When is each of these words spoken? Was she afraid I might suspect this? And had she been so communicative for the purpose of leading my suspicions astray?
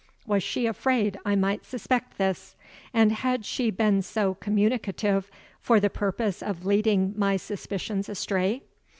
Was 0.25 0.41
she 0.41 0.65
afraid 0.65 1.19
I 1.25 1.35
might 1.35 1.63
suspect 1.63 2.17
this? 2.17 2.55
And 2.91 3.11
had 3.11 3.45
she 3.45 3.69
been 3.69 4.01
so 4.01 4.33
communicative 4.33 5.29
for 5.59 5.79
the 5.79 5.91
purpose 5.91 6.41
of 6.41 6.65
leading 6.65 7.13
my 7.15 7.37
suspicions 7.37 8.09
astray? 8.09 8.63